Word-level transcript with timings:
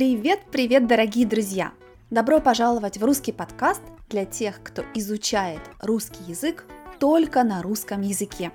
Привет, 0.00 0.40
привет, 0.50 0.86
дорогие 0.86 1.26
друзья! 1.26 1.74
Добро 2.08 2.40
пожаловать 2.40 2.96
в 2.96 3.04
русский 3.04 3.32
подкаст 3.32 3.82
для 4.08 4.24
тех, 4.24 4.62
кто 4.62 4.82
изучает 4.94 5.60
русский 5.78 6.24
язык 6.24 6.64
только 6.98 7.44
на 7.44 7.60
русском 7.60 8.00
языке. 8.00 8.50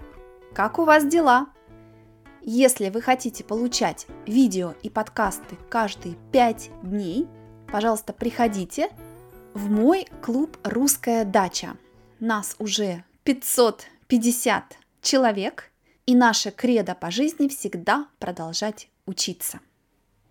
Как 0.56 0.80
у 0.80 0.86
вас 0.86 1.06
дела? 1.06 1.46
Если 2.42 2.90
вы 2.90 3.00
хотите 3.00 3.44
получать 3.44 4.08
видео 4.26 4.74
и 4.82 4.90
подкасты 4.90 5.56
каждые 5.70 6.16
5 6.32 6.72
дней, 6.82 7.28
пожалуйста, 7.72 8.12
приходите 8.12 8.90
в 9.54 9.70
мой 9.70 10.08
клуб 10.24 10.58
«Русская 10.64 11.26
дача». 11.26 11.78
Нас 12.20 12.56
уже 12.58 13.04
550 13.24 14.78
человек, 15.04 15.72
и 16.08 16.16
наша 16.16 16.50
кредо 16.50 16.96
по 16.96 17.12
жизни 17.12 17.48
всегда 17.50 18.08
продолжать 18.18 18.90
учиться. 19.06 19.60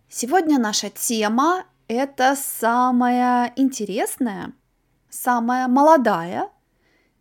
Сегодня 0.09 0.59
наша 0.59 0.91
тема– 0.91 1.65
это 1.89 2.37
самая 2.37 3.53
интересная, 3.57 4.53
самая 5.11 5.67
молодая, 5.69 6.51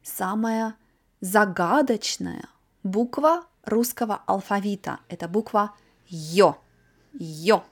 самая 0.03 0.75
загадочная 1.21 2.45
буква 2.83 3.45
русского 3.63 4.21
алфавита. 4.25 4.99
Это 5.07 5.27
буква 5.27 5.73
Ё. 6.07 6.57
Ё. 7.13 7.63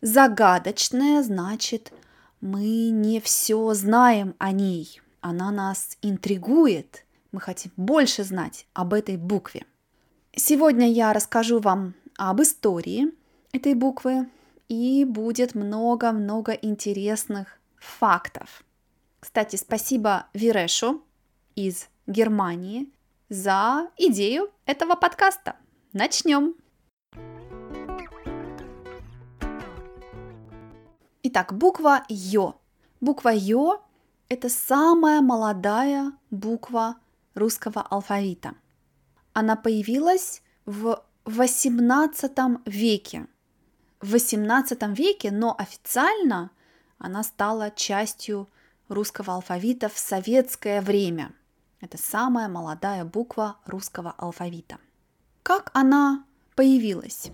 Загадочная 0.00 1.22
значит, 1.22 1.92
мы 2.40 2.90
не 2.90 3.20
все 3.20 3.74
знаем 3.74 4.34
о 4.38 4.52
ней. 4.52 5.00
Она 5.20 5.50
нас 5.50 5.98
интригует. 6.00 7.04
Мы 7.32 7.40
хотим 7.40 7.72
больше 7.76 8.24
знать 8.24 8.66
об 8.72 8.94
этой 8.94 9.16
букве. 9.16 9.66
Сегодня 10.34 10.90
я 10.90 11.12
расскажу 11.12 11.58
вам 11.60 11.94
об 12.16 12.40
истории 12.40 13.12
этой 13.52 13.74
буквы, 13.74 14.28
и 14.70 15.04
будет 15.04 15.56
много-много 15.56 16.52
интересных 16.52 17.58
фактов. 17.76 18.62
Кстати, 19.18 19.56
спасибо 19.56 20.28
Вирешу 20.32 21.02
из 21.56 21.88
Германии 22.06 22.88
за 23.28 23.90
идею 23.96 24.50
этого 24.66 24.94
подкаста. 24.94 25.56
Начнем! 25.92 26.54
Итак, 31.24 31.52
буква 31.52 32.04
Ё. 32.08 32.54
Буква 33.00 33.30
Ё– 33.30 33.82
это 34.28 34.48
самая 34.48 35.20
молодая 35.20 36.12
буква 36.30 36.94
русского 37.34 37.82
алфавита. 37.82 38.54
Она 39.32 39.56
появилась 39.56 40.42
в 40.64 41.02
XVIII 41.24 42.60
веке– 42.66 43.26
в 44.00 44.14
XVIII 44.14 44.94
веке, 44.94 45.30
но 45.30 45.54
официально 45.58 46.50
она 46.98 47.22
стала 47.22 47.70
частью 47.70 48.48
русского 48.88 49.34
алфавита 49.34 49.88
в 49.88 49.98
советское 49.98 50.80
время. 50.80 51.32
Это 51.80 51.96
самая 51.96 52.48
молодая 52.48 53.04
буква 53.04 53.56
русского 53.64 54.14
алфавита. 54.18 54.78
Как 55.42 55.70
она 55.72 56.24
появилась? 56.54 57.30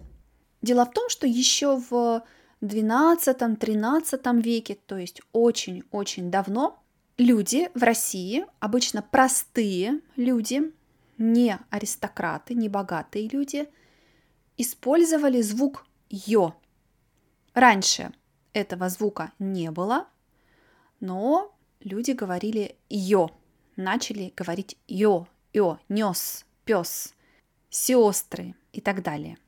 Дело 0.62 0.84
в 0.84 0.92
том, 0.92 1.08
что 1.08 1.26
еще 1.26 1.80
в 1.90 2.22
XII-XIII 2.60 4.40
веке, 4.40 4.78
то 4.86 4.96
есть 4.96 5.20
очень-очень 5.32 6.30
давно, 6.30 6.82
люди 7.18 7.70
в 7.74 7.82
России, 7.82 8.46
обычно 8.60 9.02
простые 9.02 10.00
люди, 10.16 10.72
не 11.18 11.58
аристократы, 11.70 12.54
не 12.54 12.68
богатые 12.68 13.28
люди, 13.28 13.68
использовали 14.56 15.40
звук 15.42 15.86
ё. 16.08 16.54
Раньше 17.54 18.12
этого 18.52 18.88
звука 18.88 19.32
не 19.38 19.70
было, 19.70 20.06
но 21.00 21.54
люди 21.80 22.12
говорили 22.12 22.76
ё, 22.88 23.30
начали 23.76 24.32
говорить 24.36 24.76
ё, 24.88 25.26
ё, 25.52 25.78
нес, 25.88 26.44
пес, 26.64 27.14
сестры 27.70 28.54
и 28.72 28.80
так 28.80 29.02
далее. 29.02 29.38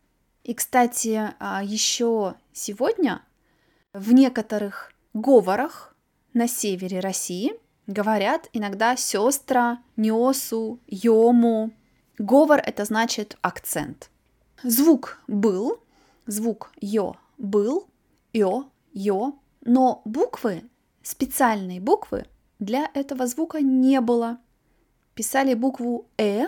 И, 0.44 0.54
кстати, 0.54 1.34
а, 1.38 1.62
еще 1.62 2.34
сегодня 2.52 3.22
в 3.92 4.12
некоторых 4.12 4.92
говорах 5.12 5.94
на 6.32 6.48
севере 6.48 7.00
России 7.00 7.52
говорят 7.86 8.48
иногда 8.52 8.96
сестра, 8.96 9.82
несу, 9.96 10.78
йому. 10.86 11.72
Говор 12.18 12.60
это 12.64 12.84
значит 12.84 13.36
акцент. 13.42 14.10
Звук 14.62 15.20
был, 15.26 15.82
звук 16.28 16.70
ё 16.80 17.16
был, 17.38 17.88
ё, 18.32 18.68
ё, 18.92 19.32
но 19.62 20.02
буквы, 20.04 20.62
специальные 21.02 21.80
буквы 21.80 22.26
для 22.58 22.90
этого 22.94 23.26
звука 23.26 23.60
не 23.60 24.00
было. 24.00 24.38
Писали 25.14 25.54
букву 25.54 26.06
«э», 26.18 26.46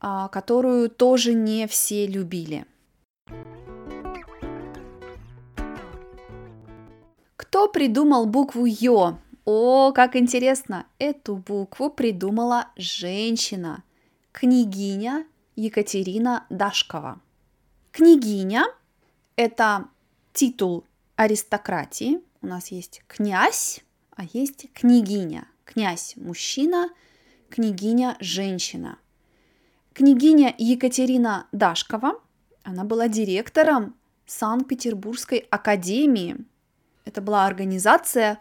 а, 0.00 0.28
которую 0.28 0.88
тоже 0.88 1.34
не 1.34 1.66
все 1.66 2.06
любили. 2.06 2.64
Кто 7.36 7.68
придумал 7.68 8.26
букву 8.26 8.64
«ё»? 8.64 9.18
О, 9.44 9.92
как 9.92 10.16
интересно! 10.16 10.86
Эту 10.98 11.36
букву 11.36 11.90
придумала 11.90 12.68
женщина, 12.76 13.84
княгиня 14.32 15.26
Екатерина 15.56 16.46
Дашкова. 16.50 17.20
Княгиня– 17.92 18.64
это 19.36 19.86
титул 20.32 20.84
аристократии. 21.14 22.20
У 22.42 22.46
нас 22.46 22.68
есть 22.68 23.02
князь, 23.06 23.80
а 24.14 24.24
есть 24.24 24.72
княгиня. 24.72 25.46
Князь– 25.64 26.14
мужчина, 26.16 26.88
княгиня– 27.50 28.16
женщина. 28.20 28.98
Княгиня 29.92 30.54
Екатерина 30.58 31.46
Дашкова, 31.52 32.20
она 32.62 32.84
была 32.84 33.08
директором 33.08 33.94
Санкт-Петербургской 34.26 35.38
академии. 35.50 36.36
Это 37.04 37.20
была 37.20 37.46
организация 37.46 38.40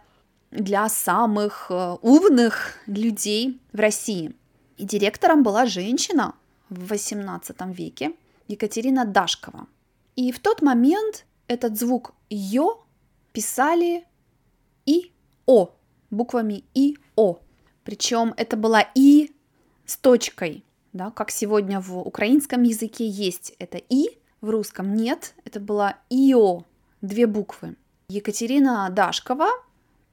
для 0.51 0.89
самых 0.89 1.67
э, 1.69 1.97
умных 2.01 2.77
людей 2.87 3.59
в 3.71 3.79
России. 3.79 4.35
И 4.77 4.85
директором 4.85 5.43
была 5.43 5.65
женщина 5.65 6.35
в 6.69 6.91
XVIII 6.91 7.73
веке 7.73 8.13
Екатерина 8.47 9.05
Дашкова. 9.05 9.67
И 10.15 10.31
в 10.31 10.39
тот 10.39 10.61
момент 10.61 11.25
этот 11.47 11.77
звук 11.77 12.13
«ё» 12.29 12.83
писали 13.33 14.05
«и», 14.85 15.11
«о», 15.45 15.71
буквами 16.09 16.63
«и», 16.73 16.97
«о». 17.15 17.39
Причем 17.83 18.33
это 18.37 18.55
была 18.55 18.81
«и» 18.95 19.35
с 19.85 19.97
точкой, 19.97 20.63
да, 20.93 21.11
как 21.11 21.31
сегодня 21.31 21.79
в 21.81 21.97
украинском 21.99 22.63
языке 22.63 23.07
есть 23.07 23.53
это 23.59 23.77
«и», 23.77 24.19
в 24.41 24.49
русском 24.49 24.95
нет, 24.95 25.35
это 25.43 25.59
была 25.59 25.97
«ио», 26.09 26.63
две 27.01 27.27
буквы. 27.27 27.75
Екатерина 28.07 28.89
Дашкова 28.89 29.49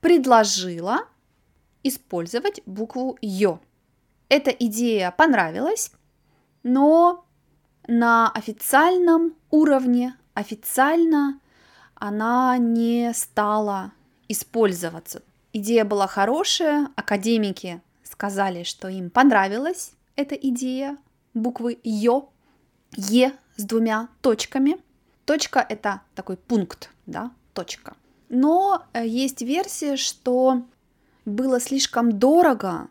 предложила 0.00 1.06
использовать 1.82 2.62
букву 2.66 3.16
«ё». 3.20 3.60
Эта 4.28 4.50
идея 4.50 5.10
понравилась, 5.10 5.92
но 6.62 7.24
на 7.87 8.31
официальном 8.31 9.34
уровне 9.50 10.16
официально 10.34 11.41
она 11.94 12.59
не 12.59 13.12
стала 13.15 13.93
использоваться. 14.28 15.22
Идея 15.53 15.84
была 15.84 16.06
хорошая, 16.06 16.88
академики 16.97 17.81
сказали, 18.05 18.62
что 18.62 18.88
им 18.88 19.11
понравилась 19.11 19.93
эта 20.17 20.34
идея 20.34 20.96
буквы 21.34 21.79
Ё, 21.82 22.29
Е 22.96 23.32
с 23.56 23.64
двумя 23.64 24.08
точками. 24.20 24.78
Точка– 25.25 25.64
это 25.69 26.02
такой 26.14 26.37
пункт, 26.37 26.90
да, 27.06 27.31
точка. 27.55 27.96
Но 28.28 28.82
э, 28.93 29.06
есть 29.06 29.43
версия, 29.43 29.96
что 29.96 30.62
было 31.25 31.61
слишком 31.61 32.19
дорого 32.19 32.88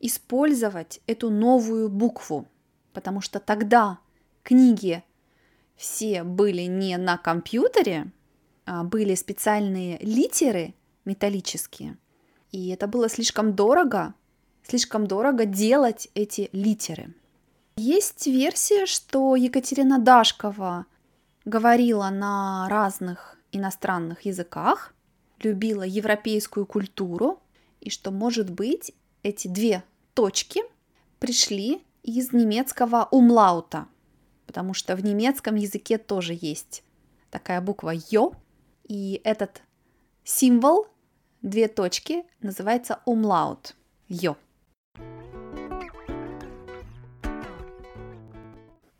использовать 0.00 1.00
эту 1.06 1.30
новую 1.30 1.88
букву, 1.88 2.46
потому 2.92 3.20
что 3.20 3.40
тогда 3.40 3.98
книги 4.42 5.02
все 5.76 6.22
были 6.24 6.62
не 6.62 6.96
на 6.96 7.16
компьютере, 7.16 8.10
а 8.66 8.84
были 8.84 9.14
специальные 9.14 9.98
литеры 9.98 10.74
металлические. 11.04 11.96
И 12.52 12.68
это 12.68 12.86
было 12.86 13.08
слишком 13.08 13.54
дорого, 13.54 14.14
слишком 14.62 15.06
дорого 15.06 15.44
делать 15.44 16.08
эти 16.14 16.50
литеры. 16.52 17.14
Есть 17.76 18.26
версия, 18.26 18.86
что 18.86 19.36
Екатерина 19.36 19.98
Дашкова 19.98 20.86
говорила 21.44 22.10
на 22.10 22.68
разных 22.68 23.38
иностранных 23.52 24.26
языках, 24.26 24.94
любила 25.40 25.82
европейскую 25.82 26.66
культуру, 26.66 27.40
и 27.80 27.88
что, 27.88 28.10
может 28.10 28.50
быть, 28.50 28.92
эти 29.22 29.48
две 29.48 29.82
точки 30.14 30.60
пришли 31.18 31.82
из 32.02 32.32
немецкого 32.32 33.08
умлаута– 33.10 33.86
потому 34.50 34.74
что 34.74 34.96
в 34.96 35.04
немецком 35.04 35.54
языке 35.54 35.96
тоже 35.96 36.36
есть 36.36 36.82
такая 37.30 37.60
буква 37.60 37.92
«ё», 38.10 38.32
И 38.82 39.20
этот 39.22 39.62
символ, 40.24 40.88
две 41.40 41.68
точки, 41.68 42.24
называется 42.40 42.98
умлаут. 43.04 43.76
Йо. 44.08 44.36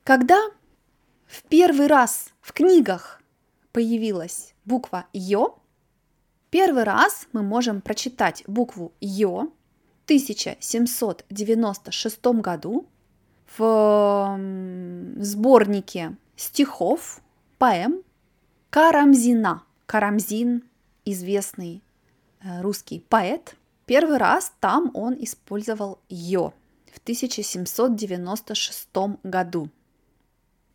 Когда 0.04 0.38
в 1.26 1.42
первый 1.48 1.88
раз 1.88 2.32
в 2.40 2.52
книгах 2.52 3.20
появилась 3.72 4.54
буква 4.64 5.06
Йо, 5.12 5.58
первый 6.50 6.84
раз 6.84 7.26
мы 7.32 7.42
можем 7.42 7.80
прочитать 7.80 8.44
букву 8.46 8.92
в 9.00 9.59
1796 10.10 12.26
году 12.42 12.86
в 13.56 14.40
сборнике 15.20 16.16
стихов, 16.34 17.22
поэм 17.58 18.02
Карамзина. 18.70 19.62
Карамзин, 19.86 20.64
известный 21.04 21.84
э, 22.42 22.60
русский 22.60 22.98
поэт. 23.08 23.54
Первый 23.86 24.18
раз 24.18 24.52
там 24.58 24.90
он 24.94 25.16
использовал 25.20 26.00
«ё» 26.08 26.54
в 26.92 26.98
1796 26.98 28.88
году. 29.22 29.68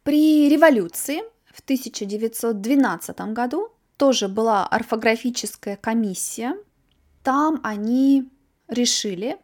При 0.04 0.48
революции 0.48 1.24
в 1.54 1.60
1912 1.60 3.20
году 3.34 3.68
тоже 3.98 4.30
была 4.30 4.66
орфографическая 4.66 5.76
комиссия. 5.76 6.56
Там 7.22 7.60
они 7.64 8.30
решили, 8.68 9.38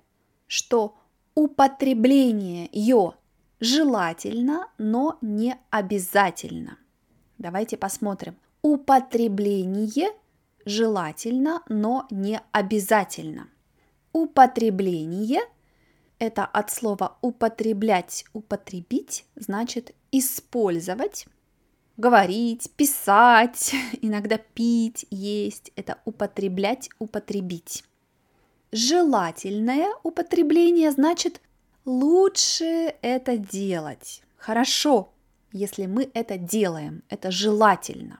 что 0.48 0.98
употребление 1.36 2.70
«ё» 2.72 3.16
желательно, 3.60 4.68
но 4.78 5.18
не 5.22 5.58
обязательно. 5.70 6.78
Давайте 7.38 7.78
посмотрим. 7.78 8.36
Употребление 8.62 10.12
желательно, 10.66 11.64
но 11.68 12.08
не 12.12 12.42
обязательно. 12.52 13.50
Употребление– 14.14 15.42
это 16.20 16.46
от 16.46 16.70
слова 16.70 17.18
употреблять, 17.22 18.26
употребить, 18.34 19.26
значит 19.36 19.96
использовать, 20.12 21.26
говорить, 21.98 22.70
писать, 22.76 23.74
иногда 24.02 24.38
пить, 24.38 25.06
есть– 25.10 25.72
это 25.76 26.00
употреблять, 26.06 26.90
употребить. 27.00 27.84
Желательное 28.72 29.90
употребление 30.04 30.92
значит 30.92 31.42
лучше 31.84 32.96
это 33.02 33.38
делать. 33.38 34.24
Хорошо, 34.38 35.12
если 35.52 35.88
мы 35.88 36.10
это 36.14 36.38
делаем, 36.38 37.04
это 37.10 37.32
желательно, 37.32 38.20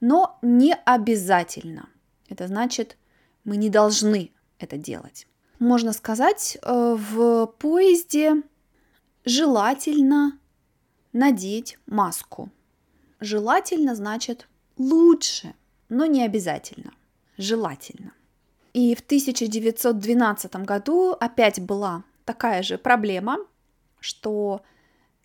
но 0.00 0.38
не 0.42 0.74
обязательно. 0.74 1.88
Это 2.28 2.48
значит, 2.48 2.96
мы 3.44 3.56
не 3.56 3.70
должны 3.70 4.32
это 4.58 4.76
делать. 4.76 5.28
Можно 5.60 5.92
сказать, 5.92 6.58
э, 6.60 6.96
в 6.98 7.46
поезде 7.58 8.42
желательно 9.24 10.38
надеть 11.12 11.78
маску. 11.86 12.50
Желательно 13.20 13.94
значит 13.94 14.48
лучше, 14.76 15.54
но 15.88 16.06
не 16.06 16.24
обязательно. 16.24 16.92
Желательно. 17.36 18.12
И 18.78 18.94
в 18.94 19.00
1912 19.00 20.54
году 20.64 21.10
опять 21.18 21.60
была 21.60 22.04
такая 22.24 22.62
же 22.62 22.78
проблема, 22.78 23.38
что 23.98 24.62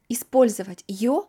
использовать 0.09 0.83
ее 0.87 1.25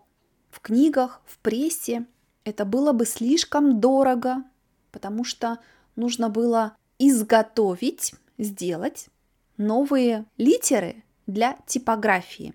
в 0.50 0.60
книгах, 0.60 1.20
в 1.26 1.36
прессе, 1.40 2.06
это 2.44 2.64
было 2.64 2.92
бы 2.92 3.04
слишком 3.04 3.78
дорого, 3.78 4.42
потому 4.90 5.24
что 5.24 5.58
нужно 5.96 6.30
было 6.30 6.74
изготовить, 6.98 8.14
сделать 8.38 9.08
новые 9.58 10.24
литеры 10.38 11.04
для 11.26 11.58
типографии. 11.66 12.54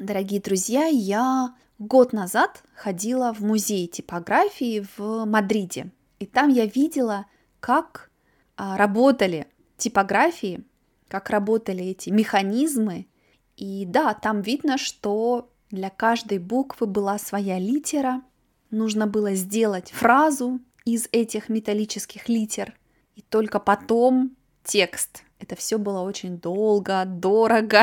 Дорогие 0.00 0.40
друзья, 0.40 0.86
я 0.86 1.54
год 1.78 2.12
назад 2.12 2.64
ходила 2.74 3.32
в 3.32 3.38
музей 3.38 3.86
типографии 3.86 4.84
в 4.96 5.26
Мадриде, 5.26 5.92
и 6.18 6.26
там 6.26 6.48
я 6.48 6.66
видела, 6.66 7.26
как 7.60 8.10
работали 8.56 9.46
типографии, 9.76 10.64
как 11.08 11.30
работали 11.30 11.84
эти 11.84 12.10
механизмы. 12.10 13.06
И 13.56 13.84
да, 13.86 14.14
там 14.14 14.42
видно, 14.42 14.78
что 14.78 15.50
для 15.70 15.90
каждой 15.90 16.38
буквы 16.38 16.86
была 16.86 17.18
своя 17.18 17.58
литера. 17.58 18.22
Нужно 18.70 19.06
было 19.06 19.34
сделать 19.34 19.90
фразу 19.90 20.60
из 20.84 21.08
этих 21.12 21.48
металлических 21.48 22.28
литер. 22.28 22.74
И 23.14 23.22
только 23.22 23.58
потом 23.60 24.36
текст. 24.64 25.22
Это 25.38 25.56
все 25.56 25.78
было 25.78 26.00
очень 26.00 26.38
долго, 26.38 27.04
дорого. 27.06 27.82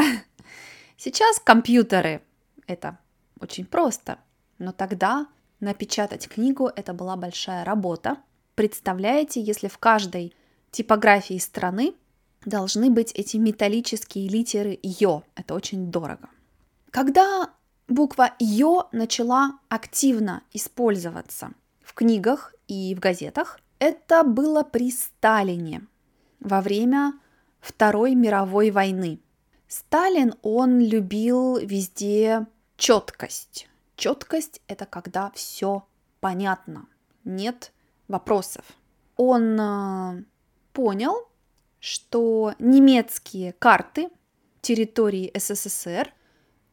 Сейчас 0.97 1.39
компьютеры. 1.39 2.21
Это 2.67 2.97
очень 3.39 3.65
просто. 3.65 4.19
Но 4.57 4.71
тогда 4.71 5.27
напечатать 5.59 6.27
книгу 6.27 6.67
это 6.67 6.93
была 6.93 7.15
большая 7.15 7.63
работа. 7.63 8.17
Представляете, 8.55 9.41
если 9.41 9.67
в 9.67 9.77
каждой 9.77 10.35
типографии 10.73 11.37
страны 11.37 11.93
должны 12.45 12.89
быть 12.89 13.13
эти 13.13 13.37
металлические 13.37 14.27
литеры 14.27 14.77
«ё». 14.83 15.23
Это 15.35 15.53
очень 15.53 15.89
дорого. 15.89 16.29
Когда 16.91 17.49
буква 17.87 18.33
«ё» 18.39 18.89
начала 18.91 19.59
активно 19.69 20.43
использоваться 20.51 21.51
в 21.83 21.93
книгах 21.93 22.53
и 22.67 22.95
в 22.95 22.99
газетах. 22.99 23.59
Это 23.79 24.23
было 24.23 24.63
при 24.63 24.91
Сталине 24.91 25.85
во 26.39 26.61
время 26.61 27.13
Второй 27.59 28.15
мировой 28.15 28.71
войны. 28.71 29.19
Сталин, 29.67 30.33
он 30.41 30.79
любил 30.79 31.57
везде 31.57 32.47
четкость. 32.77 33.67
Четкость– 33.95 34.61
это 34.67 34.85
когда 34.85 35.31
все 35.31 35.85
понятно, 36.19 36.87
нет 37.23 37.71
вопросов. 38.07 38.65
Он 39.15 39.59
э, 39.59 40.23
понял, 40.73 41.27
что 41.79 42.53
немецкие 42.59 43.53
карты 43.53 44.09
территории 44.61 45.31
СССР– 45.37 46.11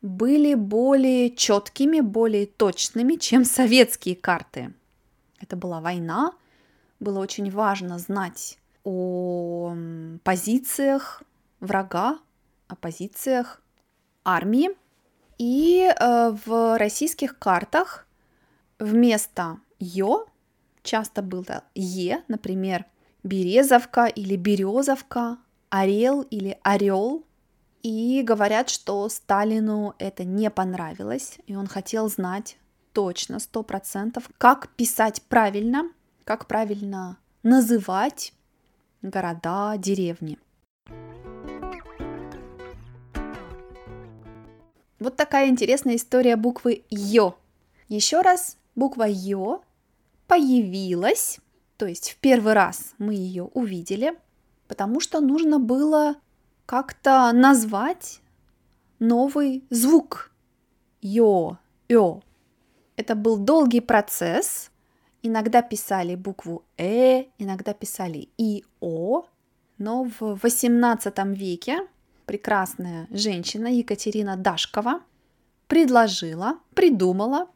были 0.03 0.55
более 0.55 1.31
четкими, 1.31 2.01
более 2.01 2.47
точными, 2.47 3.17
чем 3.17 3.45
советские 3.45 4.17
карты. 4.17 4.73
Это 5.41 5.57
была 5.57 5.81
война, 5.81 6.33
было 7.01 7.19
очень 7.21 7.51
важно 7.51 7.99
знать 7.99 8.59
о 8.85 9.75
позициях 10.25 11.23
врага, 11.61 12.19
о 12.69 12.77
позициях 12.77 13.61
армии. 14.25 14.71
И 15.39 15.89
э, 15.89 16.37
в 16.45 16.79
российских 16.79 17.39
картах 17.39 18.07
вместо 18.79 19.59
Ё 19.79 20.27
часто 20.83 21.23
было 21.23 21.65
Е, 21.75 22.23
например, 22.29 22.85
Березовка 23.23 24.07
или 24.07 24.37
Березовка, 24.37 25.39
Орел 25.69 26.23
или 26.23 26.59
Орел, 26.63 27.25
и 27.83 28.23
говорят, 28.23 28.69
что 28.69 29.09
Сталину 29.09 29.95
это 29.99 30.25
не 30.25 30.51
понравилось, 30.51 31.39
и 31.47 31.55
он 31.55 31.67
хотел 31.67 32.09
знать 32.09 32.59
точно, 32.93 33.39
сто 33.39 33.63
процентов, 33.63 34.29
как 34.39 34.69
писать 34.71 35.23
правильно, 35.29 35.91
как 36.25 36.47
правильно 36.47 37.19
называть 37.43 38.33
города, 39.03 39.77
деревни. 39.77 40.39
Вот 44.99 45.17
такая 45.17 45.49
интересная 45.49 45.97
история 45.97 46.37
буквы 46.37 46.85
Ё. 46.91 47.35
Еще 47.89 48.21
раз, 48.21 48.59
буква 48.75 49.05
Ё 49.05 49.63
появилась, 50.27 51.41
то 51.81 51.87
есть 51.87 52.11
в 52.11 52.17
первый 52.19 52.53
раз 52.53 52.93
мы 52.99 53.15
ее 53.15 53.45
увидели, 53.45 54.13
потому 54.69 55.01
что 55.01 55.21
нужно 55.21 55.59
было 55.59 56.17
как-то 56.67 57.33
назвать 57.33 58.21
новый 58.99 59.65
звук. 59.71 60.31
Йо, 61.01 61.57
ё. 61.89 62.21
Это 62.97 63.15
был 63.15 63.39
долгий 63.39 63.81
процесс. 63.81 64.71
Иногда 65.23 65.63
писали 65.63 66.17
букву 66.17 66.65
«э», 66.77 67.25
иногда 67.39 67.73
писали 67.73 68.29
«и», 68.37 68.63
«о». 68.81 69.25
Но 69.79 70.05
в 70.05 70.21
XVIII 70.21 71.35
веке 71.35 71.79
прекрасная 72.27 73.09
женщина 73.11 73.69
Екатерина 73.69 74.37
Дашкова 74.37 75.01
предложила, 75.67 76.59
придумала 76.75 77.49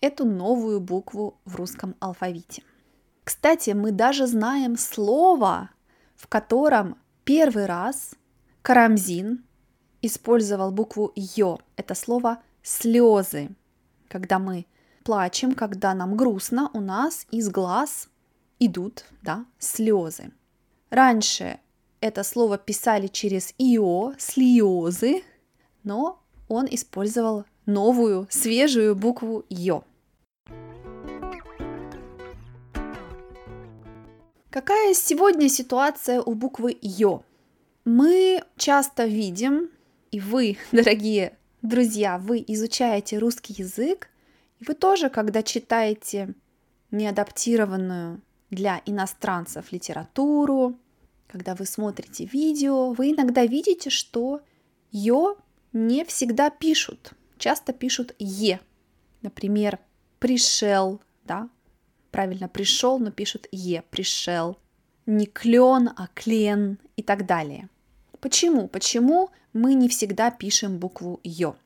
эту 0.00 0.24
новую 0.24 0.78
букву 0.78 1.40
в 1.44 1.56
русском 1.56 1.96
алфавите. 1.98 2.62
Кстати, 3.26 3.70
мы 3.70 3.90
даже 3.90 4.28
знаем 4.28 4.76
слово, 4.78 5.70
в 6.14 6.28
котором 6.28 6.96
первый 7.24 7.66
раз 7.66 8.14
Карамзин 8.62 9.44
использовал 10.00 10.70
букву 10.70 11.10
«ё». 11.16 11.58
Это 11.76 11.96
слово 11.96 12.38
«слезы». 12.62 13.48
Когда 14.06 14.38
мы 14.38 14.64
плачем, 15.02 15.56
когда 15.56 15.92
нам 15.92 16.16
грустно, 16.16 16.70
у 16.72 16.80
нас 16.80 17.26
из 17.32 17.50
глаз 17.50 18.08
идут, 18.60 19.04
да, 19.22 19.44
слезы. 19.58 20.30
Раньше 20.90 21.58
это 22.00 22.22
слово 22.22 22.58
писали 22.58 23.08
через 23.08 23.52
ио, 23.58 24.12
слезы, 24.18 25.24
но 25.82 26.22
он 26.46 26.68
использовал 26.70 27.44
новую, 27.66 28.28
свежую 28.30 28.94
букву 28.94 29.44
ё. 29.48 29.82
Какая 34.50 34.94
сегодня 34.94 35.48
ситуация 35.48 36.22
у 36.22 36.34
буквы 36.34 36.76
ё? 36.80 37.22
Мы 37.84 38.42
часто 38.56 39.04
видим, 39.04 39.70
и 40.10 40.20
вы, 40.20 40.56
дорогие 40.72 41.36
друзья, 41.62 42.18
вы 42.18 42.44
изучаете 42.46 43.18
русский 43.18 43.54
язык, 43.58 44.08
и 44.60 44.64
вы 44.64 44.74
тоже, 44.74 45.10
когда 45.10 45.42
читаете 45.42 46.34
неадаптированную 46.90 48.22
для 48.50 48.80
иностранцев 48.86 49.72
литературу, 49.72 50.78
когда 51.26 51.54
вы 51.54 51.66
смотрите 51.66 52.24
видео, 52.24 52.92
вы 52.92 53.10
иногда 53.10 53.44
видите, 53.44 53.90
что 53.90 54.40
ё 54.92 55.36
не 55.72 56.04
всегда 56.04 56.50
пишут. 56.50 57.12
Часто 57.36 57.72
пишут 57.72 58.14
е. 58.18 58.60
Например, 59.22 59.78
пришел, 60.20 61.00
да, 61.24 61.48
правильно 62.16 62.48
пришел, 62.48 62.98
но 62.98 63.10
пишут 63.10 63.46
е, 63.52 63.82
пришел. 63.90 64.56
Не 65.04 65.26
клен, 65.26 65.90
а 65.96 66.08
клен 66.14 66.78
и 66.96 67.02
так 67.02 67.26
далее. 67.26 67.68
Почему? 68.20 68.68
Почему 68.68 69.28
мы 69.52 69.74
не 69.74 69.86
всегда 69.90 70.30
пишем 70.30 70.78
букву 70.78 71.20
ё? 71.24 71.56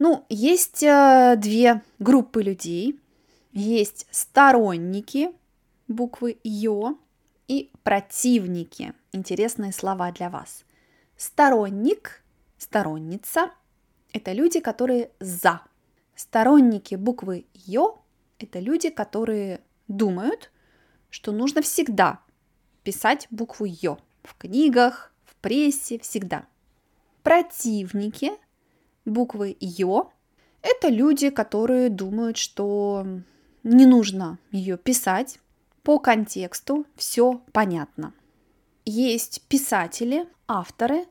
Ну, 0.00 0.24
есть 0.28 0.82
э, 0.82 1.36
две 1.38 1.82
группы 2.00 2.42
людей. 2.42 2.98
Есть 3.52 4.08
сторонники 4.10 5.30
буквы 5.86 6.36
ё 6.42 6.98
и 7.46 7.70
противники. 7.84 8.92
Интересные 9.12 9.72
слова 9.72 10.10
для 10.10 10.30
вас. 10.30 10.64
Сторонник, 11.16 12.24
сторонница– 12.58 13.52
это 14.12 14.32
люди, 14.32 14.58
которые 14.58 15.10
за. 15.20 15.60
Сторонники 16.16 16.96
буквы 16.96 17.46
ё– 17.54 18.00
это 18.40 18.58
люди, 18.58 18.90
которые 18.90 19.60
думают, 19.88 20.50
что 21.10 21.32
нужно 21.32 21.62
всегда 21.62 22.20
писать 22.82 23.26
букву 23.30 23.66
ё 23.66 23.98
в 24.22 24.36
книгах, 24.36 25.12
в 25.24 25.34
прессе, 25.36 25.98
всегда. 25.98 26.46
Противники 27.22 28.32
буквы 29.04 29.56
ё– 29.60 30.10
это 30.62 30.88
люди, 30.88 31.30
которые 31.30 31.88
думают, 31.90 32.36
что 32.36 33.06
не 33.62 33.86
нужно 33.86 34.38
ее 34.50 34.76
писать, 34.76 35.38
по 35.82 35.98
контексту 35.98 36.86
все 36.96 37.40
понятно. 37.52 38.12
Есть 38.84 39.42
писатели, 39.48 40.28
авторы, 40.48 41.06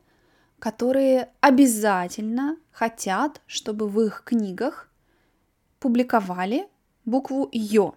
которые 0.58 1.30
обязательно 1.40 2.56
хотят, 2.72 3.40
чтобы 3.46 3.88
в 3.88 4.00
их 4.00 4.22
книгах 4.24 4.90
публиковали 5.78 6.68
букву 7.04 7.48
Ё. 7.52 7.94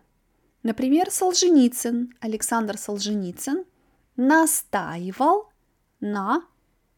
Например, 0.64 1.10
Солженицын, 1.10 2.14
Александр 2.20 2.78
Солженицын 2.78 3.66
настаивал 4.18 5.50
на 6.02 6.44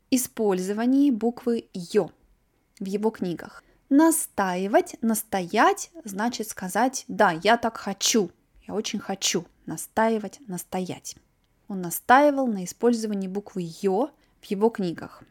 использовании 0.09 1.11
буквы 1.11 1.69
Ё 1.73 2.09
в 2.79 2.85
его 2.85 3.11
книгах. 3.11 3.63
Настаивать, 3.89 4.95
настоять 5.01 5.91
значит 6.03 6.49
сказать 6.49 7.05
«да, 7.07 7.31
я 7.43 7.57
так 7.57 7.77
хочу», 7.77 8.31
«я 8.67 8.73
очень 8.73 8.99
хочу» 8.99 9.45
настаивать, 9.65 10.39
настоять. 10.47 11.15
Он 11.67 11.81
настаивал 11.81 12.47
на 12.47 12.65
использовании 12.65 13.27
буквы 13.27 13.69
Ё 13.81 14.09
в 14.41 14.45
его 14.45 14.69
книгах. 14.69 15.23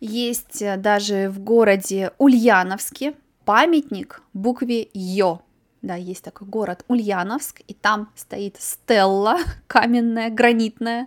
Есть 0.00 0.62
э, 0.62 0.76
даже 0.76 1.28
в 1.28 1.40
городе 1.40 2.12
Ульяновске 2.18 3.14
памятник 3.44 4.22
букве 4.32 4.88
Ё. 4.94 5.42
Да, 5.82 5.94
есть 5.94 6.24
такой 6.24 6.46
город 6.46 6.84
Ульяновск, 6.88 7.62
и 7.66 7.74
там 7.74 8.10
стоит 8.14 8.56
стелла 8.60 9.38
каменная, 9.66 10.30
гранитная, 10.30 11.06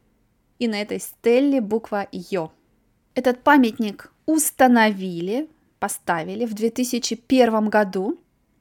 и 0.60 0.68
на 0.68 0.82
этой 0.82 1.00
стелле 1.00 1.62
буква 1.62 2.08
Ё. 2.12 2.52
Этот 3.16 3.44
памятник 3.44 4.12
установили, 4.26 5.50
поставили 5.80 6.46
в 6.46 6.54
2001 6.54 7.70
году 7.70 8.20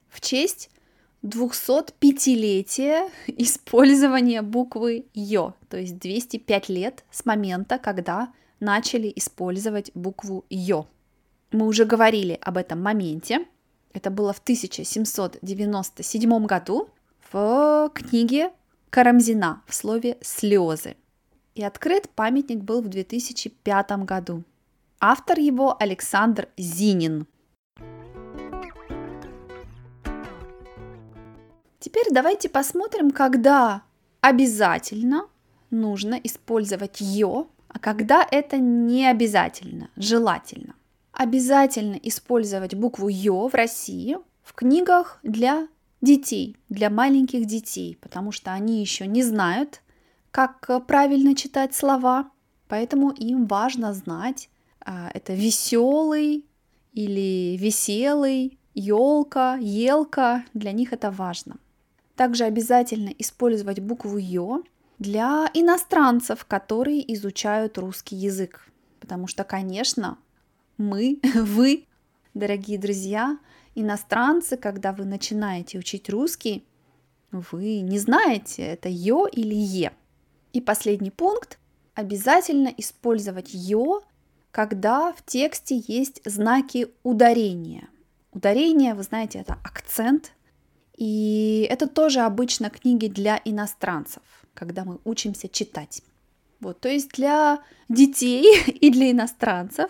в 0.09 0.21
честь 0.21 0.69
205-летие 1.23 3.09
использования 3.27 4.41
буквы 4.41 5.05
Ё, 5.13 5.55
то 5.69 5.77
есть 5.77 5.97
205 5.97 6.69
лет 6.69 7.03
с 7.09 7.25
момента, 7.25 7.79
когда 7.79 8.31
начали 8.59 9.11
использовать 9.15 9.91
букву 9.95 10.45
Ё. 10.49 10.87
Мы 11.51 11.67
уже 11.67 11.85
говорили 11.85 12.37
об 12.41 12.57
этом 12.57 12.81
моменте. 12.81 13.45
Это 13.93 14.09
было 14.09 14.33
в 14.33 14.39
1797 14.39 16.45
году 16.45 16.89
в 17.31 17.91
книге 17.93 18.51
Карамзина 18.89 19.61
в 19.67 19.75
слове 19.75 20.17
«слезы». 20.21 20.97
И 21.55 21.63
открыт 21.63 22.09
памятник 22.09 22.59
был 22.59 22.81
в 22.81 22.89
2005 22.89 23.91
году. 24.03 24.43
Автор 24.99 25.39
его 25.39 25.77
Александр 25.79 26.49
Зинин. 26.57 27.27
Теперь 31.79 32.07
давайте 32.11 32.49
посмотрим, 32.49 33.11
когда 33.11 33.83
обязательно 34.21 35.27
нужно 35.69 36.15
использовать 36.15 36.99
«ё», 36.99 37.47
а 37.67 37.79
когда 37.79 38.27
это 38.29 38.57
не 38.57 39.05
обязательно, 39.05 39.89
желательно. 39.95 40.75
Обязательно 41.13 41.95
использовать 42.01 42.73
букву 42.73 43.07
«ё» 43.07 43.47
в 43.47 43.53
России 43.53 44.17
в 44.41 44.53
книгах 44.53 45.19
для 45.23 45.67
детей, 46.01 46.57
для 46.69 46.89
маленьких 46.89 47.45
детей, 47.45 47.97
потому 48.01 48.31
что 48.31 48.51
они 48.51 48.81
еще 48.81 49.07
не 49.07 49.23
знают, 49.23 49.81
как 50.31 50.85
правильно 50.87 51.35
читать 51.35 51.75
слова, 51.75 52.29
поэтому 52.67 53.11
им 53.11 53.45
важно 53.45 53.93
знать, 53.93 54.49
а, 54.81 55.11
это 55.13 55.33
веселый 55.33 56.45
или 56.93 57.55
веселый, 57.57 58.57
елка, 58.73 59.55
елка, 59.61 60.43
для 60.53 60.71
них 60.71 60.91
это 60.93 61.11
важно. 61.11 61.57
Также 62.15 62.43
обязательно 62.45 63.09
использовать 63.19 63.79
букву 63.79 64.17
Ё 64.17 64.63
для 64.99 65.49
иностранцев, 65.53 66.43
которые 66.45 67.13
изучают 67.13 67.77
русский 67.77 68.15
язык. 68.15 68.67
Потому 68.99 69.27
что, 69.27 69.43
конечно, 69.43 70.17
мы, 70.77 71.19
вы, 71.35 71.85
дорогие 72.33 72.77
друзья, 72.77 73.37
иностранцы, 73.75 74.57
когда 74.57 74.93
вы 74.93 75.05
начинаете 75.05 75.77
учить 75.79 76.09
русский, 76.09 76.65
вы 77.31 77.81
не 77.81 77.97
знаете, 77.99 78.63
это 78.63 78.89
ё 78.89 79.25
или 79.25 79.55
е. 79.55 79.91
И 80.53 80.61
последний 80.61 81.11
пункт. 81.11 81.57
Обязательно 81.95 82.73
использовать 82.77 83.53
ё, 83.53 84.01
когда 84.51 85.11
в 85.13 85.25
тексте 85.25 85.81
есть 85.87 86.21
знаки 86.25 86.89
ударения. 87.01 87.89
Ударение, 88.31 88.93
вы 88.93 89.03
знаете, 89.03 89.39
это 89.39 89.53
акцент, 89.63 90.33
и 90.95 91.67
это 91.69 91.87
тоже 91.87 92.21
обычно 92.21 92.69
книги 92.69 93.07
для 93.07 93.41
иностранцев, 93.45 94.21
когда 94.53 94.85
мы 94.85 94.99
учимся 95.05 95.49
читать. 95.49 96.01
Вот, 96.59 96.79
то 96.79 96.89
есть 96.89 97.09
для 97.09 97.63
детей 97.89 98.45
и 98.67 98.91
для 98.91 99.11
иностранцев 99.11 99.89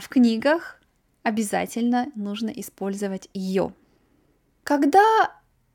в 0.00 0.08
книгах 0.08 0.80
обязательно 1.22 2.10
нужно 2.14 2.50
использовать 2.50 3.28
ее. 3.32 3.74
Когда 4.62 5.02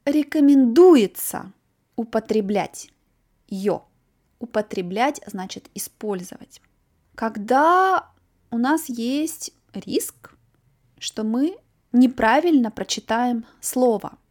рекомендуется 0.05 1.51
употреблять 1.95 2.91
ее? 3.47 3.81
Употреблять 4.39 5.21
значит 5.25 5.69
использовать. 5.73 6.61
Когда 7.15 8.11
у 8.51 8.57
нас 8.57 8.87
есть 8.87 9.53
риск, 9.73 10.35
что 10.99 11.23
мы 11.23 11.57
неправильно 11.91 12.71
прочитаем 12.71 13.45
слово– 13.61 14.17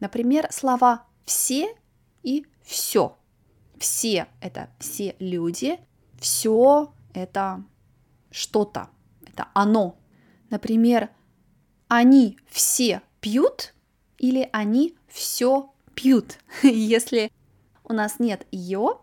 Например, 0.00 0.48
слова 0.50 1.04
«все» 1.24 1.76
и 2.22 2.46
«все». 2.62 3.16
Все– 3.78 4.26
это 4.40 4.70
все 4.78 5.14
люди, 5.18 5.78
все– 6.18 6.92
это 7.14 7.62
что-то, 8.30 8.90
это 9.26 9.48
оно. 9.54 9.98
Например, 10.50 11.10
они 11.88 12.38
все 12.48 13.02
пьют 13.20 13.74
или 14.18 14.48
они 14.52 14.96
все 15.08 15.72
пьют. 15.94 16.38
Если 16.62 17.30
у 17.84 17.92
нас 17.92 18.18
нет 18.18 18.46
ее, 18.50 18.98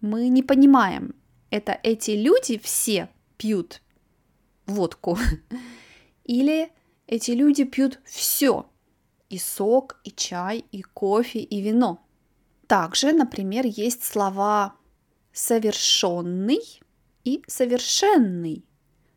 мы 0.00 0.28
не 0.28 0.42
понимаем, 0.42 1.14
это 1.50 1.78
эти 1.82 2.12
люди 2.12 2.58
все 2.58 3.08
пьют 3.36 3.82
водку 4.66 5.18
или 6.24 6.70
эти 7.06 7.30
люди 7.30 7.64
пьют 7.64 8.00
все 8.04 8.66
и 9.30 9.38
сок, 9.38 10.00
и 10.04 10.10
чай, 10.10 10.64
и 10.72 10.82
кофе, 10.82 11.40
и 11.40 11.60
вино. 11.60 12.04
Также, 12.66 13.12
например, 13.12 13.66
есть 13.66 14.04
слова 14.04 14.74
совершенный 15.32 16.80
и 17.28 17.42
совершенный. 17.46 18.64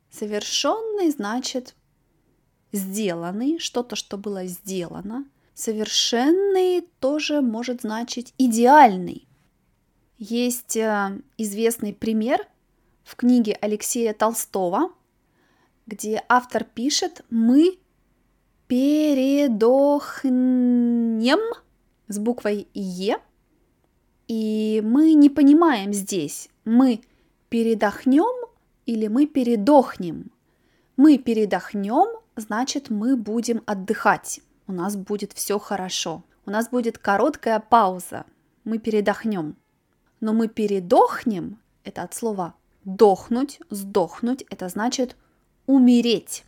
Совершенный 0.10 1.10
значит 1.12 1.75
сделанный, 2.74 3.58
что-то, 3.60 3.96
что 3.96 4.18
было 4.18 4.46
сделано. 4.48 5.25
Совершенный 5.53 6.82
тоже 7.00 7.39
может 7.41 7.82
значить 7.82 8.34
идеальный. 8.38 9.27
Есть 10.18 10.75
э, 10.75 11.22
известный 11.38 11.94
пример 11.94 12.46
в 13.03 13.15
книге 13.15 13.58
Алексея 13.62 14.13
Толстого, 14.13 14.91
где 15.86 16.22
автор 16.27 16.65
пишет 16.65 17.24
«Мы 17.30 17.80
передохнем» 18.68 19.50
с 22.08 22.20
буквой 22.20 22.68
«Е», 22.74 23.20
и 24.27 24.82
мы 24.84 25.13
не 25.13 25.30
понимаем 25.30 25.94
здесь, 25.94 26.50
мы 26.63 27.01
передохнем 27.51 28.48
или 28.86 29.08
мы 29.08 29.27
передохнем. 29.27 30.31
Мы 30.96 31.17
передохнем, 31.17 32.08
значит 32.38 32.89
мы 32.89 33.17
будем 33.17 33.62
отдыхать, 33.65 34.39
у 34.67 34.72
нас 34.72 34.96
будет 34.96 35.34
все 35.34 35.60
хорошо, 35.60 36.24
у 36.46 36.50
нас 36.50 36.70
будет 36.70 36.98
короткая 36.98 37.60
пауза, 37.60 38.25
мы 38.63 38.77
передохнем. 38.77 39.58
Но 40.22 40.31
мы 40.31 40.48
передохнем, 40.48 41.60
это 41.84 42.03
от 42.03 42.13
слова 42.13 42.55
дохнуть, 42.86 43.60
сдохнуть, 43.70 44.46
это 44.50 44.70
значит 44.70 45.17
умереть. 45.65 46.46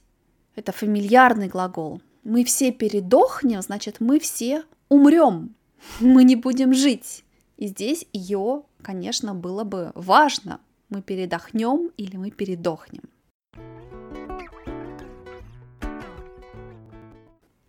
Это 0.55 0.71
фамильярный 0.71 1.49
глагол. 1.49 2.01
Мы 2.23 2.45
все 2.45 2.71
передохнем, 2.71 3.61
значит 3.61 3.99
мы 3.99 4.19
все 4.21 4.63
умрем, 4.87 5.53
мы 5.99 6.23
не 6.23 6.37
будем 6.37 6.73
жить. 6.73 7.25
И 7.57 7.67
здесь 7.67 8.05
ее, 8.13 8.63
конечно, 8.81 9.35
было 9.35 9.65
бы 9.65 9.91
важно. 9.95 10.61
Мы 10.93 11.01
передохнем 11.01 11.89
или 11.97 12.17
мы 12.17 12.29
передохнем. 12.29 13.01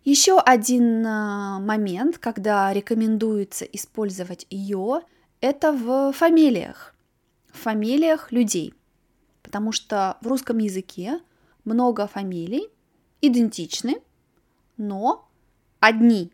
Еще 0.03 0.37
один 0.37 1.03
а, 1.07 1.59
момент, 1.59 2.19
когда 2.19 2.71
рекомендуется 2.71 3.65
использовать 3.65 4.45
ее, 4.51 5.01
это 5.41 5.71
в 5.71 6.11
фамилиях. 6.11 6.93
В 7.51 7.57
фамилиях 7.57 8.31
людей. 8.31 8.75
Потому 9.41 9.71
что 9.71 10.19
в 10.21 10.27
русском 10.27 10.59
языке 10.59 11.19
много 11.63 12.05
фамилий 12.05 12.69
идентичны, 13.21 14.03
но 14.77 15.27
одни 15.79 16.31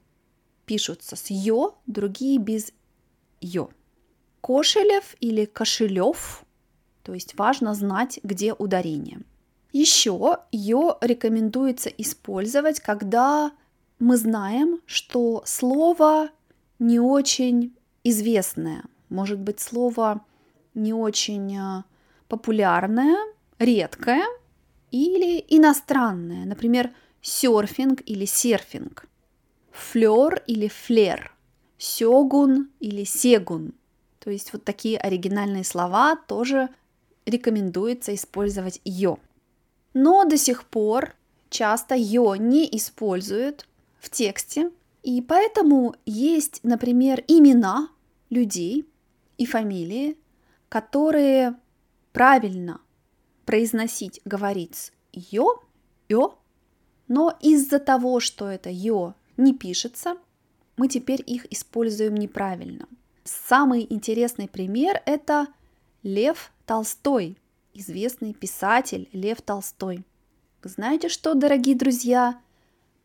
пишутся 0.65 1.15
с 1.15 1.29
«ё», 1.29 1.77
другие 1.87 2.37
без 2.37 2.73
«ё». 3.39 3.69
Кошелев 4.41 5.15
или 5.21 5.45
Кошелев, 5.45 6.43
то 7.03 7.13
есть 7.13 7.37
важно 7.37 7.73
знать, 7.73 8.19
где 8.23 8.53
ударение. 8.53 9.21
Еще 9.71 10.39
ее 10.51 10.97
рекомендуется 11.01 11.89
использовать, 11.89 12.79
когда 12.79 13.51
мы 13.99 14.17
знаем, 14.17 14.81
что 14.85 15.43
слово 15.45 16.29
не 16.79 16.99
очень 16.99 17.75
известное, 18.03 18.83
может 19.09 19.39
быть, 19.39 19.59
слово 19.59 20.21
не 20.73 20.93
очень 20.93 21.57
э, 21.57 21.83
популярное, 22.27 23.17
редкое 23.59 24.25
или 24.89 25.43
иностранное, 25.49 26.45
например, 26.45 26.91
серфинг 27.21 28.01
или 28.05 28.25
серфинг, 28.25 29.05
флер 29.71 30.43
или 30.47 30.67
флер, 30.67 31.35
сёгун 31.77 32.69
или 32.79 33.03
сегун. 33.03 33.73
То 34.19 34.29
есть 34.31 34.53
вот 34.53 34.63
такие 34.63 34.97
оригинальные 34.97 35.63
слова 35.63 36.15
тоже 36.15 36.69
рекомендуется 37.31 38.13
использовать 38.13 38.79
ее. 38.83 39.17
Но 39.93 40.25
до 40.25 40.37
сих 40.37 40.65
пор 40.65 41.15
часто 41.49 41.95
ее 41.95 42.35
не 42.37 42.65
используют 42.77 43.67
в 43.99 44.09
тексте, 44.09 44.71
и 45.03 45.21
поэтому 45.21 45.95
есть, 46.05 46.59
например, 46.63 47.23
имена 47.27 47.89
людей 48.29 48.87
и 49.37 49.45
фамилии, 49.45 50.17
которые 50.69 51.55
правильно 52.13 52.79
произносить, 53.45 54.21
говорить 54.25 54.75
с 54.75 54.91
«ё», 55.11 55.61
«ё», 56.07 56.37
но 57.07 57.35
из-за 57.41 57.79
того, 57.79 58.19
что 58.19 58.47
это 58.47 58.69
«ё» 58.69 59.15
не 59.37 59.53
пишется, 59.53 60.17
мы 60.77 60.87
теперь 60.87 61.23
их 61.25 61.51
используем 61.51 62.15
неправильно. 62.15 62.87
Самый 63.23 63.85
интересный 63.89 64.47
пример– 64.47 65.01
это 65.05 65.47
Лев 66.03 66.51
Толстой, 66.71 67.37
известный 67.73 68.33
писатель 68.33 69.09
Лев 69.11 69.41
Толстой. 69.41 70.05
Знаете 70.63 71.09
что, 71.09 71.33
дорогие 71.33 71.75
друзья? 71.75 72.39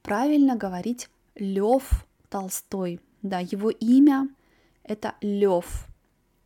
правильно 0.05 0.55
говорить 0.55 1.09
Лев 1.35 2.07
Толстой. 2.29 3.01
Да, 3.23 3.41
его 3.41 3.71
имя 3.71 4.29
это 4.85 5.15
Лев. 5.21 5.89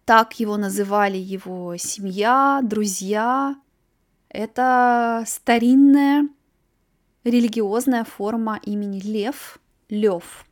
Так 0.06 0.40
его 0.40 0.56
называли 0.56 1.18
его 1.18 1.76
семья, 1.76 2.60
друзья. 2.62 3.54
Это 4.30 5.22
старинная 5.26 6.26
религиозная 7.24 8.04
форма 8.04 8.60
имени 8.62 8.98
Лев, 8.98 9.58
Лев. 9.90 10.46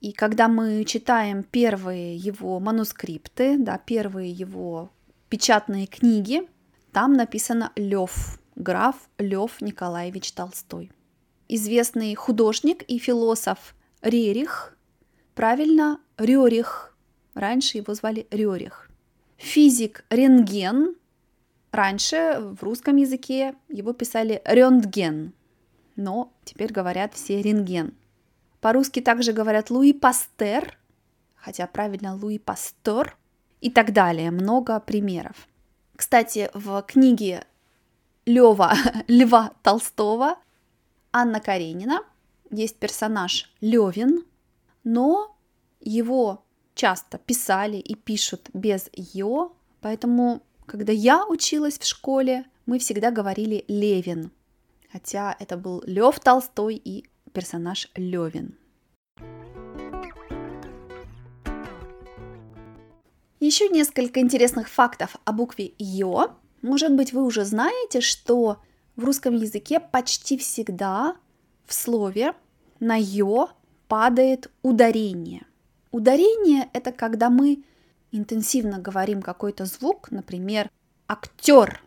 И 0.00 0.12
когда 0.12 0.46
мы 0.46 0.84
читаем 0.84 1.42
первые 1.42 2.14
его 2.14 2.60
манускрипты, 2.60 3.58
да, 3.58 3.76
первые 3.76 4.30
его 4.30 4.88
печатные 5.32 5.86
книги, 5.86 6.46
там 6.92 7.14
написано 7.14 7.72
Лев, 7.74 8.38
граф 8.54 8.96
Лев 9.16 9.62
Николаевич 9.62 10.30
Толстой 10.32 10.92
известный 11.48 12.14
художник 12.14 12.82
и 12.82 12.98
философ 12.98 13.74
Рерих, 14.02 14.76
правильно, 15.34 16.00
Рерих, 16.18 16.94
раньше 17.32 17.78
его 17.78 17.94
звали 17.94 18.26
Рерих. 18.30 18.90
Физик 19.38 20.04
Рентген, 20.10 20.96
раньше 21.70 22.38
в 22.40 22.62
русском 22.62 22.96
языке 22.96 23.54
его 23.68 23.92
писали 23.94 24.42
Рентген, 24.44 25.32
но 25.96 26.30
теперь 26.44 26.72
говорят 26.72 27.14
все 27.14 27.40
рентген. 27.40 27.94
По-русски 28.60 29.00
также 29.00 29.32
говорят 29.32 29.70
Луи 29.70 29.92
Пастер, 29.92 30.78
хотя 31.34 31.66
правильно 31.66 32.14
Луи 32.14 32.38
Пастор 32.38 33.18
и 33.62 33.70
так 33.70 33.92
далее. 33.92 34.30
Много 34.30 34.78
примеров. 34.80 35.48
Кстати, 35.96 36.50
в 36.52 36.82
книге 36.82 37.44
Лева 38.26 38.74
Льва 39.08 39.52
Толстого 39.62 40.36
Анна 41.12 41.40
Каренина, 41.40 42.00
есть 42.50 42.76
персонаж 42.76 43.50
Левин, 43.60 44.24
но 44.84 45.36
его 45.80 46.44
часто 46.74 47.18
писали 47.18 47.76
и 47.76 47.94
пишут 47.94 48.50
без 48.52 48.90
«ё», 48.94 49.52
поэтому, 49.80 50.42
когда 50.66 50.92
я 50.92 51.26
училась 51.26 51.78
в 51.78 51.86
школе, 51.86 52.44
мы 52.66 52.78
всегда 52.78 53.10
говорили 53.10 53.64
Левин, 53.68 54.30
хотя 54.90 55.36
это 55.38 55.56
был 55.56 55.82
Лев 55.86 56.18
Толстой 56.20 56.76
и 56.76 57.04
персонаж 57.32 57.90
Левин. 57.94 58.56
Еще 63.42 63.68
несколько 63.68 64.20
интересных 64.20 64.68
фактов 64.68 65.16
о 65.24 65.32
букве 65.32 65.72
Ё. 65.76 66.36
Может 66.62 66.94
быть, 66.94 67.12
вы 67.12 67.24
уже 67.24 67.44
знаете, 67.44 68.00
что 68.00 68.58
в 68.94 69.02
русском 69.02 69.34
языке 69.34 69.80
почти 69.80 70.38
всегда 70.38 71.16
в 71.66 71.74
слове 71.74 72.34
на 72.78 72.94
ё 72.94 73.48
падает 73.88 74.48
ударение. 74.62 75.44
Ударение– 75.90 76.70
это 76.72 76.92
когда 76.92 77.30
мы 77.30 77.64
интенсивно 78.12 78.78
говорим 78.78 79.20
какой-то 79.20 79.64
звук, 79.64 80.12
например, 80.12 80.70
актер, 81.08 81.82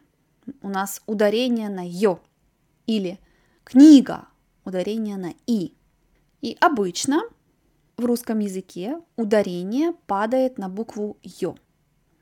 у 0.62 0.68
нас 0.68 1.02
ударение 1.06 1.70
на 1.70 1.88
ё, 1.88 2.20
или 2.86 3.18
книга, 3.64 4.28
ударение 4.66 5.16
на 5.16 5.34
и. 5.48 5.74
И 6.42 6.58
обычно 6.60 7.22
в 7.98 8.06
русском 8.06 8.40
языке 8.40 9.00
ударение 9.16 9.94
падает 10.08 10.58
на 10.58 10.70
букву 10.70 11.18
ё. 11.24 11.56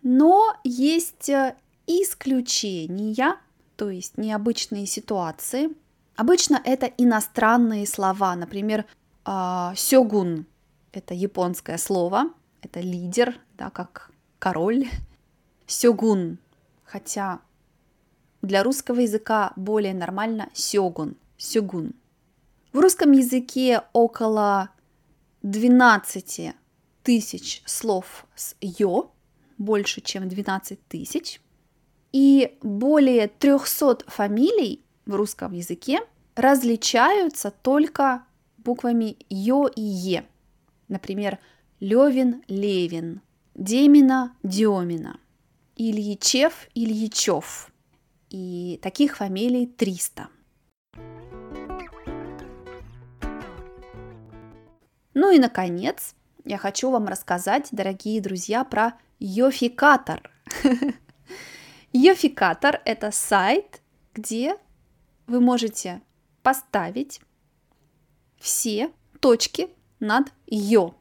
Но 0.01 0.55
есть 0.63 1.29
э, 1.29 1.55
исключения, 1.87 3.37
то 3.75 3.89
есть 3.89 4.17
необычные 4.17 4.85
ситуации. 4.85 5.69
Обычно 6.15 6.61
это 6.63 6.85
иностранные 6.85 7.87
слова, 7.87 8.35
например, 8.35 8.85
а, 9.25 9.73
сёгун– 9.75 10.45
это 10.91 11.13
японское 11.13 11.77
слово, 11.77 12.25
это 12.61 12.81
лидер, 12.81 13.39
да, 13.57 13.69
как 13.69 14.11
король. 14.39 14.87
Сёгун, 15.65 16.37
хотя 16.83 17.39
для 18.41 18.61
русского 18.63 18.99
языка 18.99 19.53
более 19.55 19.93
нормально 19.93 20.49
сёгун, 20.53 21.15
сёгун. 21.37 21.93
В 22.73 22.79
русском 22.79 23.11
языке 23.13 23.81
около 23.93 24.69
12 25.43 26.55
тысяч 27.03 27.61
слов 27.65 28.25
с 28.35 28.55
«ё», 28.61 29.11
больше, 29.57 30.01
чем 30.01 30.27
12 30.27 30.87
тысяч, 30.87 31.41
и 32.11 32.57
более 32.61 33.27
300 33.27 34.05
фамилий 34.07 34.83
в 35.05 35.15
русском 35.15 35.53
языке 35.53 35.99
различаются 36.35 37.51
только 37.51 38.23
буквами 38.57 39.17
«ё» 39.29 39.67
и 39.67 39.81
«е». 39.81 40.25
Например, 40.87 41.39
Левин, 41.79 42.43
Левин, 42.47 43.21
Демина, 43.55 44.35
Демина, 44.43 45.19
Ильичев, 45.75 46.67
Ильичев. 46.73 47.71
И 48.29 48.79
таких 48.81 49.17
фамилий 49.17 49.65
300. 49.67 50.29
Ну 55.13 55.31
и, 55.31 55.39
наконец, 55.39 56.15
я 56.43 56.57
хочу 56.57 56.89
вам 56.89 57.07
рассказать, 57.07 57.69
дорогие 57.71 58.19
друзья, 58.21 58.63
про 58.63 58.93
Йофикатор. 59.19 60.31
Йофикатор– 61.93 62.81
это 62.85 63.11
сайт, 63.11 63.81
где 64.15 64.57
вы 65.27 65.39
можете 65.39 66.01
поставить 66.41 67.21
все 68.39 68.91
точки 69.19 69.69
над 69.99 70.33
Йо. 70.47 70.95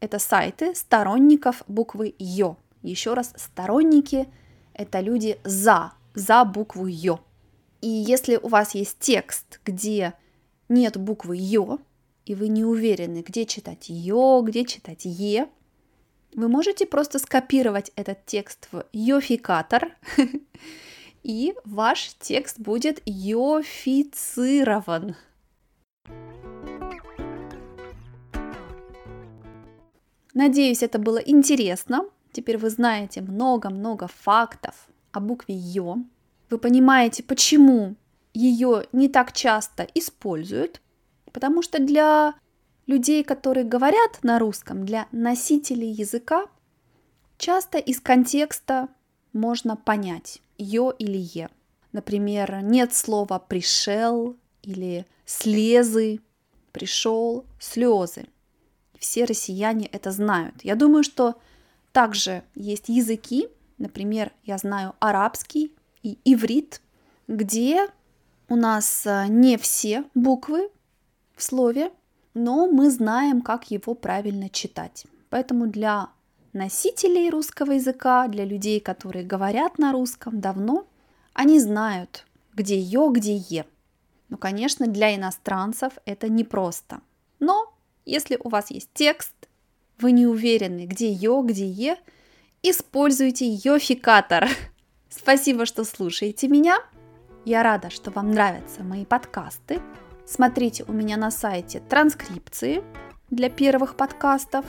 Это 0.00 0.18
сайты 0.18 0.74
сторонников 0.74 1.62
буквы 1.66 2.14
Йо. 2.18 2.56
Еще 2.82 3.14
раз, 3.14 3.32
сторонники– 3.36 4.28
это 4.74 5.00
люди 5.00 5.38
за, 5.42 5.92
за 6.14 6.44
букву 6.44 6.86
Йо. 6.86 7.18
И 7.80 7.88
если 7.88 8.36
у 8.36 8.48
вас 8.48 8.74
есть 8.74 8.98
текст, 9.00 9.60
где 9.64 10.14
нет 10.68 10.96
буквы 10.96 11.36
Йо, 11.36 11.78
и 12.26 12.34
вы 12.34 12.48
не 12.48 12.64
уверены, 12.64 13.22
где 13.26 13.46
читать 13.46 13.86
Йо, 13.88 14.42
где 14.42 14.64
читать 14.64 15.04
Е, 15.04 15.48
вы 16.34 16.48
можете 16.48 16.84
просто 16.84 17.18
скопировать 17.18 17.92
этот 17.96 18.26
текст 18.26 18.68
в 18.72 18.84
йофикатор, 18.92 19.96
и 21.22 21.54
ваш 21.64 22.14
текст 22.18 22.58
будет 22.58 23.00
йофицирован. 23.06 25.16
Надеюсь, 30.34 30.82
это 30.82 30.98
было 30.98 31.16
интересно. 31.18 32.04
Теперь 32.32 32.58
вы 32.58 32.68
знаете 32.68 33.22
много-много 33.22 34.08
фактов 34.08 34.88
о 35.12 35.20
букве 35.20 35.54
Ё. 35.54 35.98
Вы 36.50 36.58
понимаете, 36.58 37.22
почему 37.22 37.94
ее 38.34 38.86
не 38.92 39.08
так 39.08 39.32
часто 39.32 39.88
используют, 39.94 40.82
потому 41.36 41.60
что 41.60 41.78
для 41.78 42.32
людей, 42.86 43.22
которые 43.22 43.64
говорят 43.64 44.20
на 44.22 44.38
русском, 44.38 44.86
для 44.86 45.06
носителей 45.12 45.90
языка, 45.90 46.46
часто 47.36 47.76
из 47.76 48.00
контекста 48.00 48.88
можно 49.34 49.76
понять 49.76 50.40
«ё» 50.56 50.92
или 50.98 51.18
«е». 51.18 51.50
Например, 51.92 52.62
нет 52.62 52.94
слова 52.94 53.38
«пришел» 53.38 54.34
или 54.62 55.04
«слезы», 55.26 56.20
«пришел», 56.72 57.44
«слезы». 57.60 58.28
Все 58.98 59.26
россияне 59.26 59.88
это 59.92 60.12
знают. 60.12 60.64
Я 60.64 60.74
думаю, 60.74 61.04
что 61.04 61.34
также 61.92 62.44
есть 62.54 62.88
языки, 62.88 63.50
например, 63.76 64.32
я 64.44 64.56
знаю 64.56 64.94
арабский 65.00 65.74
и 66.02 66.18
иврит, 66.24 66.80
где 67.28 67.88
у 68.48 68.56
нас 68.56 69.02
э, 69.04 69.26
не 69.28 69.58
все 69.58 70.04
буквы 70.14 70.70
в 71.36 71.42
слове 71.42 71.90
но 72.36 72.66
мы 72.66 72.90
знаем, 72.90 73.40
как 73.40 73.70
его 73.70 73.94
правильно 73.94 74.50
читать. 74.50 75.06
Поэтому 75.30 75.68
для 75.68 76.10
носителей 76.52 77.30
русского 77.30 77.72
языка, 77.72 78.28
для 78.28 78.44
людей, 78.44 78.78
которые 78.78 79.24
говорят 79.24 79.78
на 79.78 79.90
русском 79.90 80.38
давно, 80.38 80.86
они 81.32 81.58
знают, 81.58 82.26
где 82.54 82.78
ё, 82.78 83.08
где 83.08 83.36
е. 83.36 83.64
Ну, 84.28 84.36
конечно, 84.36 84.86
для 84.86 85.16
иностранцев 85.16 85.94
это 86.04 86.28
непросто. 86.28 87.00
Но 87.38 87.72
если 88.04 88.38
у 88.44 88.50
вас 88.50 88.70
есть 88.70 88.90
текст, 88.92 89.32
вы 89.98 90.12
не 90.12 90.26
уверены, 90.26 90.84
где 90.84 91.10
ё, 91.10 91.40
где 91.40 91.66
е, 91.66 91.96
используйте 92.62 93.46
йофикатор. 93.46 94.46
Спасибо, 95.08 95.64
что 95.64 95.84
слушаете 95.84 96.48
меня. 96.48 96.76
Я 97.46 97.62
рада, 97.62 97.88
что 97.88 98.10
вам 98.10 98.30
нравятся 98.30 98.82
мои 98.84 99.06
подкасты. 99.06 99.80
Смотрите 100.26 100.84
у 100.88 100.92
меня 100.92 101.16
на 101.16 101.30
сайте 101.30 101.80
транскрипции 101.80 102.82
для 103.30 103.48
первых 103.48 103.96
подкастов, 103.96 104.64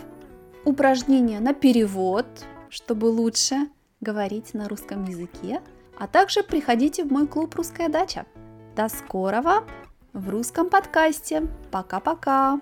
упражнения 0.66 1.40
на 1.40 1.54
перевод, 1.54 2.28
чтобы 2.70 3.06
лучше 3.06 3.68
говорить 4.00 4.54
на 4.54 4.70
русском 4.70 5.06
языке, 5.06 5.62
а 5.98 6.08
также 6.08 6.44
приходите 6.44 7.04
в 7.04 7.12
мой 7.12 7.26
клуб 7.26 7.56
«Русская 7.56 7.90
дача». 7.90 8.28
До 8.76 8.88
скорого 8.88 9.64
в 10.14 10.30
русском 10.30 10.70
подкасте. 10.70 11.48
Пока-пока! 11.72 12.60